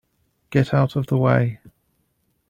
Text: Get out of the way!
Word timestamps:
Get 0.49 0.73
out 0.73 0.95
of 0.95 1.05
the 1.05 1.17
way! 1.19 1.59